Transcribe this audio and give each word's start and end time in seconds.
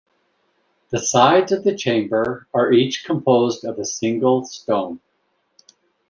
The 0.89 0.97
sides 0.97 1.51
of 1.51 1.63
the 1.63 1.75
chamber 1.75 2.47
are 2.55 2.71
each 2.73 3.05
composed 3.05 3.63
of 3.63 3.77
a 3.77 3.85
single 3.85 4.43
stone. 4.45 4.99